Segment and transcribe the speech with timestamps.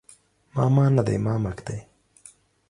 [0.55, 1.77] ماما نه دی مامک دی